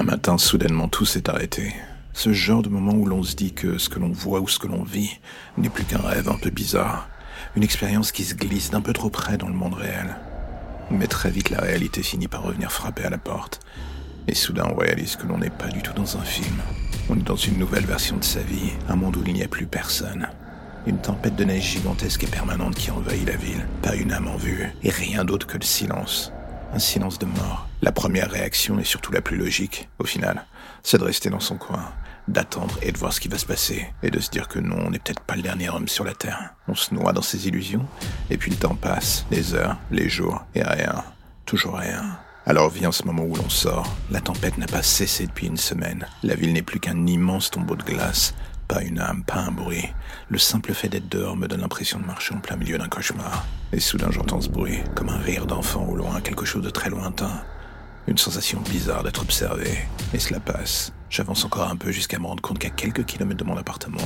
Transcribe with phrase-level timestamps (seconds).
[0.00, 1.74] Un matin, soudainement, tout s'est arrêté.
[2.14, 4.58] Ce genre de moment où l'on se dit que ce que l'on voit ou ce
[4.58, 5.20] que l'on vit
[5.58, 7.10] n'est plus qu'un rêve un peu bizarre.
[7.54, 10.16] Une expérience qui se glisse d'un peu trop près dans le monde réel.
[10.90, 13.60] Mais très vite, la réalité finit par revenir frapper à la porte.
[14.26, 16.56] Et soudain, on réalise que l'on n'est pas du tout dans un film.
[17.10, 19.48] On est dans une nouvelle version de sa vie, un monde où il n'y a
[19.48, 20.28] plus personne.
[20.86, 23.66] Une tempête de neige gigantesque et permanente qui envahit la ville.
[23.82, 26.32] Pas une âme en vue, et rien d'autre que le silence.
[26.72, 27.68] Un silence de mort.
[27.82, 30.46] La première réaction, et surtout la plus logique, au final,
[30.82, 31.92] c'est de rester dans son coin,
[32.28, 34.76] d'attendre et de voir ce qui va se passer, et de se dire que non,
[34.86, 36.54] on n'est peut-être pas le dernier homme sur la Terre.
[36.68, 37.86] On se noie dans ses illusions,
[38.30, 41.02] et puis le temps passe, les heures, les jours, et rien.
[41.44, 42.18] Toujours rien.
[42.46, 43.92] Alors vient ce moment où l'on sort.
[44.10, 46.06] La tempête n'a pas cessé depuis une semaine.
[46.22, 48.34] La ville n'est plus qu'un immense tombeau de glace.
[48.70, 49.88] Pas une âme, pas un bruit.
[50.28, 53.44] Le simple fait d'être dehors me donne l'impression de marcher en plein milieu d'un cauchemar.
[53.72, 56.88] Et soudain j'entends ce bruit, comme un rire d'enfant au loin, quelque chose de très
[56.88, 57.42] lointain.
[58.06, 59.76] Une sensation bizarre d'être observé.
[60.14, 60.92] Et cela passe.
[61.08, 63.98] J'avance encore un peu jusqu'à me rendre compte qu'à quelques kilomètres de mon appartement,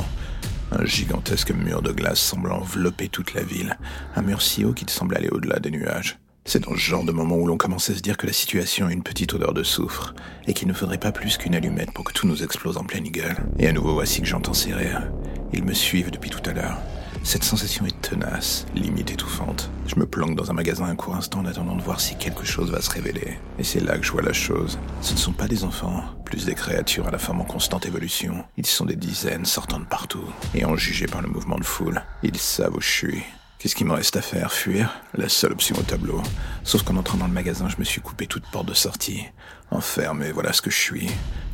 [0.72, 3.77] un gigantesque mur de glace semble envelopper toute la ville.
[4.16, 6.19] Un mur si haut qu'il semble aller au-delà des nuages.
[6.47, 8.87] C'est dans ce genre de moment où l'on commence à se dire que la situation
[8.87, 10.14] a une petite odeur de soufre,
[10.47, 13.09] et qu'il ne faudrait pas plus qu'une allumette pour que tout nous explose en pleine
[13.09, 13.37] gueule.
[13.59, 15.11] Et à nouveau, voici que j'entends ces rires.
[15.55, 16.77] Ils me suivent depuis tout à l'heure.
[17.22, 19.70] Cette sensation est tenace, limite étouffante.
[19.87, 22.45] Je me planque dans un magasin un court instant en attendant de voir si quelque
[22.45, 23.39] chose va se révéler.
[23.59, 24.78] Et c'est là que je vois la chose.
[25.00, 28.45] Ce ne sont pas des enfants, plus des créatures à la forme en constante évolution.
[28.59, 30.28] Ils sont des dizaines sortant de partout.
[30.55, 33.22] Et en jugé par le mouvement de foule, ils savent où je suis.
[33.64, 36.22] Qu'est-ce qu'il me reste à faire Fuir La seule option au tableau.
[36.64, 39.24] Sauf qu'en entrant dans le magasin, je me suis coupé toute porte de sortie.
[39.70, 41.08] Enfermé, voilà ce que je suis.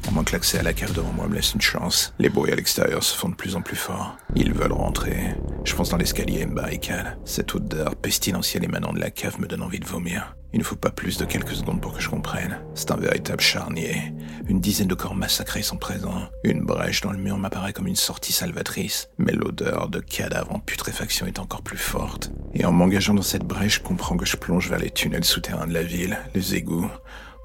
[0.09, 2.13] À moins que l'accès à la cave devant moi me laisse une chance.
[2.19, 4.17] Les bruits à l'extérieur se font de plus en plus forts.
[4.35, 5.37] Ils veulent rentrer.
[5.65, 7.17] Je pense dans l'escalier et me barricade.
[7.25, 10.35] Cette odeur pestilentielle émanant de la cave me donne envie de vomir.
[10.53, 12.61] Il ne faut pas plus de quelques secondes pour que je comprenne.
[12.75, 14.13] C'est un véritable charnier.
[14.49, 16.29] Une dizaine de corps massacrés sont présents.
[16.43, 19.09] Une brèche dans le mur m'apparaît comme une sortie salvatrice.
[19.19, 22.33] Mais l'odeur de cadavres en putréfaction est encore plus forte.
[22.55, 25.69] Et en m'engageant dans cette brèche, je comprends que je plonge vers les tunnels souterrains
[25.69, 26.91] de la ville, les égouts.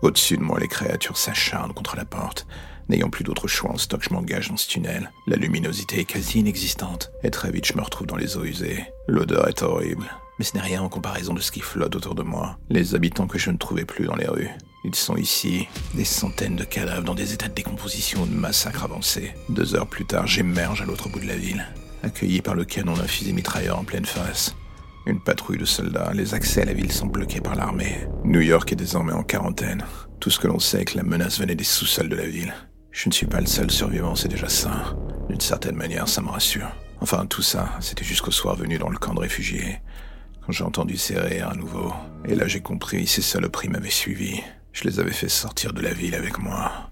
[0.02, 2.48] Au-dessus de moi, les créatures s'acharnent contre la porte.
[2.90, 5.12] N'ayant plus d'autre choix en stock, je m'engage dans ce tunnel.
[5.28, 8.84] La luminosité est quasi inexistante, et très vite je me retrouve dans les eaux usées.
[9.08, 10.06] L'odeur est horrible,
[10.38, 12.58] mais ce n'est rien en comparaison de ce qui flotte autour de moi.
[12.70, 14.50] Les habitants que je ne trouvais plus dans les rues.
[14.84, 18.84] Ils sont ici, des centaines de cadavres dans des états de décomposition ou de massacre
[18.84, 19.34] avancé.
[19.50, 21.66] Deux heures plus tard, j'émerge à l'autre bout de la ville,
[22.04, 24.56] accueilli par le canon d'un fusil mitrailleur en pleine face.
[25.08, 28.08] Une patrouille de soldats, les accès à la ville sont bloqués par l'armée.
[28.24, 29.84] New York est désormais en quarantaine.
[30.20, 32.54] Tout ce que l'on sait est que la menace venait des sous-sols de la ville.
[32.92, 34.96] Je ne suis pas le seul survivant, c'est déjà ça.
[35.30, 36.72] D'une certaine manière, ça me rassure.
[37.02, 39.80] Enfin, tout ça, c'était jusqu'au soir venu dans le camp de réfugiés.
[40.50, 41.92] J'ai entendu ces rires à nouveau.
[42.26, 44.42] Et là, j'ai compris, ces saloperies m'avaient suivi.
[44.74, 46.92] Je les avais fait sortir de la ville avec moi.